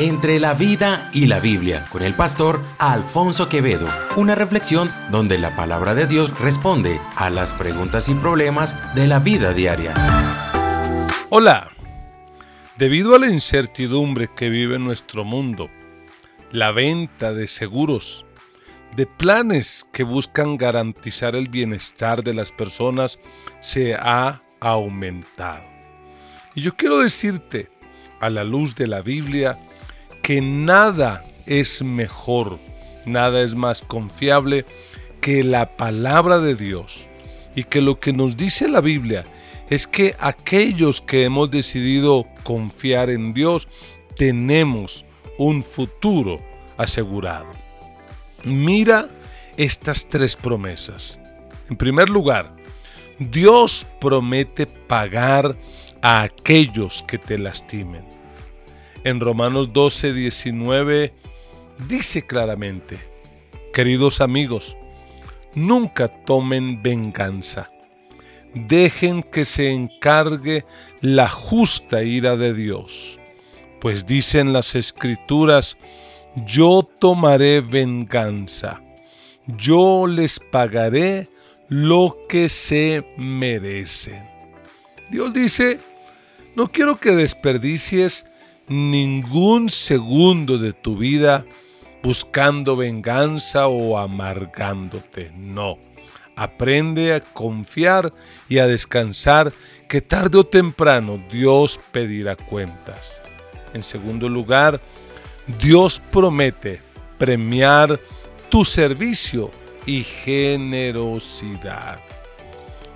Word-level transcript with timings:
Entre 0.00 0.38
la 0.38 0.54
vida 0.54 1.10
y 1.12 1.26
la 1.26 1.40
Biblia, 1.40 1.84
con 1.90 2.04
el 2.04 2.14
pastor 2.14 2.62
Alfonso 2.78 3.48
Quevedo. 3.48 3.88
Una 4.14 4.36
reflexión 4.36 4.88
donde 5.10 5.38
la 5.38 5.56
palabra 5.56 5.96
de 5.96 6.06
Dios 6.06 6.38
responde 6.38 7.00
a 7.16 7.30
las 7.30 7.52
preguntas 7.52 8.08
y 8.08 8.14
problemas 8.14 8.94
de 8.94 9.08
la 9.08 9.18
vida 9.18 9.52
diaria. 9.54 9.94
Hola. 11.30 11.72
Debido 12.76 13.16
a 13.16 13.18
la 13.18 13.28
incertidumbre 13.28 14.28
que 14.36 14.50
vive 14.50 14.78
nuestro 14.78 15.24
mundo, 15.24 15.66
la 16.52 16.70
venta 16.70 17.32
de 17.32 17.48
seguros, 17.48 18.24
de 18.94 19.04
planes 19.04 19.84
que 19.92 20.04
buscan 20.04 20.56
garantizar 20.56 21.34
el 21.34 21.48
bienestar 21.48 22.22
de 22.22 22.34
las 22.34 22.52
personas 22.52 23.18
se 23.58 23.96
ha 23.96 24.38
aumentado. 24.60 25.64
Y 26.54 26.62
yo 26.62 26.76
quiero 26.76 27.00
decirte, 27.00 27.68
a 28.20 28.30
la 28.30 28.44
luz 28.44 28.76
de 28.76 28.86
la 28.86 29.00
Biblia, 29.00 29.58
que 30.28 30.42
nada 30.42 31.24
es 31.46 31.82
mejor, 31.82 32.58
nada 33.06 33.40
es 33.40 33.54
más 33.54 33.80
confiable 33.80 34.66
que 35.22 35.42
la 35.42 35.78
palabra 35.78 36.38
de 36.38 36.54
Dios. 36.54 37.08
Y 37.56 37.64
que 37.64 37.80
lo 37.80 37.98
que 37.98 38.12
nos 38.12 38.36
dice 38.36 38.68
la 38.68 38.82
Biblia 38.82 39.24
es 39.70 39.86
que 39.86 40.14
aquellos 40.20 41.00
que 41.00 41.24
hemos 41.24 41.50
decidido 41.50 42.26
confiar 42.42 43.08
en 43.08 43.32
Dios 43.32 43.68
tenemos 44.18 45.06
un 45.38 45.64
futuro 45.64 46.36
asegurado. 46.76 47.48
Mira 48.44 49.08
estas 49.56 50.10
tres 50.10 50.36
promesas. 50.36 51.18
En 51.70 51.76
primer 51.78 52.10
lugar, 52.10 52.54
Dios 53.18 53.86
promete 53.98 54.66
pagar 54.66 55.56
a 56.02 56.20
aquellos 56.20 57.02
que 57.08 57.16
te 57.16 57.38
lastimen. 57.38 58.04
En 59.04 59.20
Romanos 59.20 59.72
12, 59.72 60.12
19 60.12 61.12
dice 61.88 62.26
claramente, 62.26 62.98
queridos 63.72 64.20
amigos, 64.20 64.76
nunca 65.54 66.08
tomen 66.08 66.82
venganza 66.82 67.70
dejen 68.54 69.22
que 69.22 69.44
se 69.44 69.70
encargue 69.70 70.64
la 71.00 71.28
justa 71.28 72.02
ira 72.02 72.36
de 72.36 72.54
Dios. 72.54 73.18
Pues 73.80 74.06
dicen 74.06 74.52
las 74.52 74.74
escrituras, 74.74 75.76
yo 76.46 76.88
tomaré 76.98 77.60
venganza, 77.60 78.82
yo 79.46 80.06
les 80.06 80.40
pagaré 80.40 81.28
lo 81.68 82.16
que 82.28 82.48
se 82.48 83.04
merecen. 83.16 84.22
Dios 85.10 85.32
dice, 85.32 85.78
no 86.54 86.68
quiero 86.68 86.96
que 86.98 87.14
desperdicies 87.14 88.26
ningún 88.68 89.68
segundo 89.68 90.58
de 90.58 90.72
tu 90.72 90.96
vida 90.96 91.44
buscando 92.02 92.76
venganza 92.76 93.66
o 93.68 93.98
amargándote, 93.98 95.32
no 95.36 95.78
Aprende 96.38 97.14
a 97.14 97.20
confiar 97.20 98.12
y 98.48 98.58
a 98.58 98.68
descansar 98.68 99.52
que 99.88 100.00
tarde 100.00 100.38
o 100.38 100.46
temprano 100.46 101.20
Dios 101.32 101.80
pedirá 101.90 102.36
cuentas. 102.36 103.10
En 103.74 103.82
segundo 103.82 104.28
lugar, 104.28 104.80
Dios 105.60 106.00
promete 106.12 106.80
premiar 107.18 107.98
tu 108.50 108.64
servicio 108.64 109.50
y 109.84 110.04
generosidad. 110.04 111.98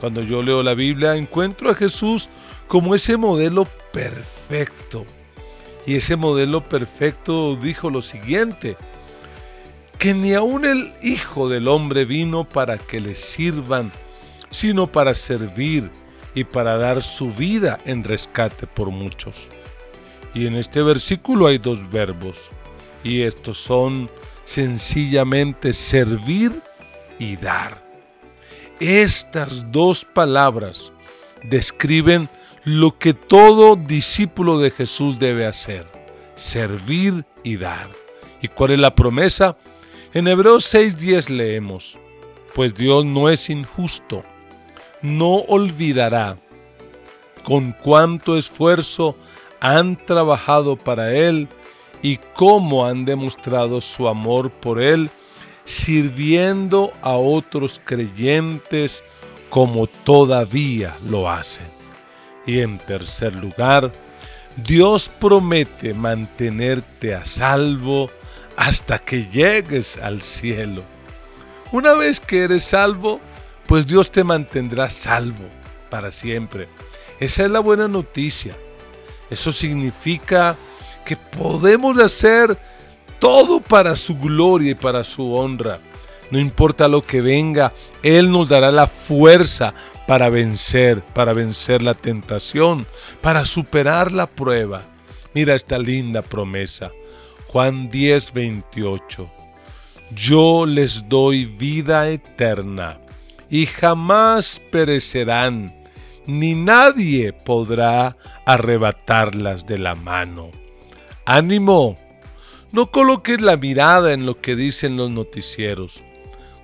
Cuando 0.00 0.22
yo 0.22 0.42
leo 0.42 0.62
la 0.62 0.72
Biblia 0.72 1.14
encuentro 1.14 1.68
a 1.68 1.74
Jesús 1.74 2.30
como 2.66 2.94
ese 2.94 3.18
modelo 3.18 3.66
perfecto. 3.92 5.04
Y 5.86 5.94
ese 5.94 6.16
modelo 6.16 6.68
perfecto 6.68 7.56
dijo 7.56 7.90
lo 7.90 8.02
siguiente, 8.02 8.76
que 9.98 10.14
ni 10.14 10.34
aun 10.34 10.64
el 10.64 10.92
Hijo 11.02 11.48
del 11.48 11.68
Hombre 11.68 12.04
vino 12.04 12.44
para 12.44 12.76
que 12.76 13.00
le 13.00 13.14
sirvan, 13.14 13.92
sino 14.50 14.88
para 14.88 15.14
servir 15.14 15.90
y 16.34 16.44
para 16.44 16.76
dar 16.76 17.02
su 17.02 17.30
vida 17.30 17.78
en 17.86 18.04
rescate 18.04 18.66
por 18.66 18.90
muchos. 18.90 19.48
Y 20.34 20.46
en 20.46 20.56
este 20.56 20.82
versículo 20.82 21.46
hay 21.46 21.58
dos 21.58 21.88
verbos, 21.90 22.50
y 23.02 23.22
estos 23.22 23.56
son 23.56 24.10
sencillamente 24.44 25.72
servir 25.72 26.52
y 27.18 27.36
dar. 27.36 27.82
Estas 28.80 29.72
dos 29.72 30.04
palabras 30.04 30.92
describen 31.42 32.28
lo 32.66 32.98
que 32.98 33.14
todo 33.14 33.76
discípulo 33.76 34.58
de 34.58 34.72
Jesús 34.72 35.20
debe 35.20 35.46
hacer, 35.46 35.86
servir 36.34 37.24
y 37.44 37.58
dar. 37.58 37.88
¿Y 38.42 38.48
cuál 38.48 38.72
es 38.72 38.80
la 38.80 38.92
promesa? 38.92 39.56
En 40.12 40.26
Hebreos 40.26 40.64
6:10 40.74 41.30
leemos, 41.30 41.96
pues 42.56 42.74
Dios 42.74 43.04
no 43.04 43.28
es 43.30 43.50
injusto, 43.50 44.24
no 45.00 45.36
olvidará 45.46 46.38
con 47.44 47.70
cuánto 47.70 48.36
esfuerzo 48.36 49.16
han 49.60 49.94
trabajado 50.04 50.74
para 50.74 51.14
Él 51.14 51.46
y 52.02 52.16
cómo 52.34 52.84
han 52.84 53.04
demostrado 53.04 53.80
su 53.80 54.08
amor 54.08 54.50
por 54.50 54.82
Él, 54.82 55.08
sirviendo 55.64 56.92
a 57.00 57.12
otros 57.12 57.80
creyentes 57.84 59.04
como 59.50 59.86
todavía 59.86 60.96
lo 61.08 61.30
hacen. 61.30 61.76
Y 62.46 62.60
en 62.60 62.78
tercer 62.78 63.34
lugar, 63.34 63.90
Dios 64.56 65.10
promete 65.20 65.92
mantenerte 65.92 67.14
a 67.14 67.24
salvo 67.24 68.10
hasta 68.56 68.98
que 68.98 69.26
llegues 69.26 69.98
al 69.98 70.22
cielo. 70.22 70.82
Una 71.72 71.92
vez 71.92 72.20
que 72.20 72.44
eres 72.44 72.64
salvo, 72.64 73.20
pues 73.66 73.86
Dios 73.86 74.10
te 74.10 74.24
mantendrá 74.24 74.88
salvo 74.88 75.44
para 75.90 76.10
siempre. 76.10 76.68
Esa 77.20 77.44
es 77.44 77.50
la 77.50 77.60
buena 77.60 77.88
noticia. 77.88 78.56
Eso 79.28 79.52
significa 79.52 80.56
que 81.04 81.16
podemos 81.16 81.98
hacer 81.98 82.56
todo 83.18 83.60
para 83.60 83.96
su 83.96 84.16
gloria 84.16 84.70
y 84.70 84.74
para 84.74 85.04
su 85.04 85.34
honra. 85.34 85.80
No 86.30 86.38
importa 86.38 86.88
lo 86.88 87.04
que 87.04 87.20
venga, 87.20 87.72
Él 88.02 88.30
nos 88.30 88.48
dará 88.48 88.70
la 88.72 88.86
fuerza 88.86 89.74
para 90.06 90.28
vencer, 90.28 91.02
para 91.02 91.32
vencer 91.32 91.82
la 91.82 91.94
tentación, 91.94 92.86
para 93.20 93.44
superar 93.44 94.12
la 94.12 94.26
prueba. 94.26 94.82
Mira 95.34 95.54
esta 95.54 95.78
linda 95.78 96.22
promesa. 96.22 96.90
Juan 97.48 97.90
10, 97.90 98.32
28. 98.32 99.30
Yo 100.14 100.66
les 100.66 101.08
doy 101.08 101.46
vida 101.46 102.08
eterna 102.08 102.98
y 103.50 103.66
jamás 103.66 104.62
perecerán, 104.70 105.74
ni 106.26 106.54
nadie 106.54 107.32
podrá 107.32 108.16
arrebatarlas 108.44 109.66
de 109.66 109.78
la 109.78 109.94
mano. 109.94 110.50
Ánimo, 111.24 111.96
no 112.72 112.90
coloques 112.90 113.40
la 113.40 113.56
mirada 113.56 114.12
en 114.12 114.26
lo 114.26 114.40
que 114.40 114.54
dicen 114.54 114.96
los 114.96 115.10
noticieros, 115.10 116.02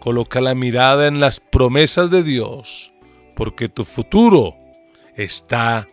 coloca 0.00 0.40
la 0.40 0.54
mirada 0.54 1.06
en 1.06 1.20
las 1.20 1.40
promesas 1.40 2.10
de 2.10 2.22
Dios, 2.22 2.92
porque 3.34 3.68
tu 3.68 3.84
futuro 3.84 4.56
está 5.16 5.86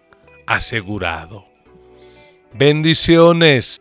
asegurado. 0.45 1.45
Bendiciones. 2.53 3.79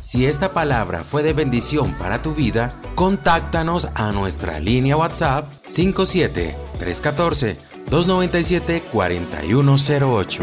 Si 0.00 0.26
esta 0.26 0.52
palabra 0.52 1.00
fue 1.00 1.22
de 1.22 1.32
bendición 1.32 1.94
para 1.94 2.20
tu 2.20 2.34
vida, 2.34 2.78
contáctanos 2.94 3.88
a 3.94 4.12
nuestra 4.12 4.60
línea 4.60 4.96
WhatsApp 4.96 5.50
57 5.64 6.54
314 6.78 7.56
297 7.88 8.82
4108. 8.92 10.42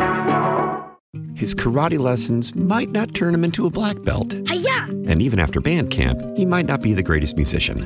His 1.36 1.56
karate 1.56 1.98
lessons 1.98 2.56
might 2.56 2.92
not 2.92 3.14
turn 3.14 3.34
him 3.34 3.44
into 3.44 3.66
a 3.66 3.70
black 3.70 4.04
belt. 4.04 4.34
Hiya! 4.48 4.86
And 5.08 5.22
even 5.22 5.40
after 5.40 5.60
band 5.60 5.90
camp, 5.90 6.20
he 6.36 6.46
might 6.46 6.68
not 6.68 6.82
be 6.82 6.94
the 6.94 7.04
greatest 7.04 7.36
musician. 7.36 7.86